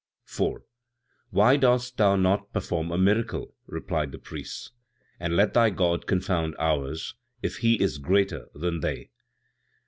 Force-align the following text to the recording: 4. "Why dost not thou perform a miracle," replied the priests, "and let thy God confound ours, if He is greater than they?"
4. 0.25 0.63
"Why 1.29 1.57
dost 1.57 1.99
not 1.99 2.23
thou 2.23 2.35
perform 2.51 2.89
a 2.91 2.97
miracle," 2.97 3.53
replied 3.67 4.11
the 4.11 4.17
priests, 4.17 4.71
"and 5.19 5.35
let 5.35 5.53
thy 5.53 5.69
God 5.69 6.07
confound 6.07 6.55
ours, 6.57 7.13
if 7.43 7.57
He 7.57 7.79
is 7.79 7.99
greater 7.99 8.47
than 8.55 8.79
they?" 8.79 9.11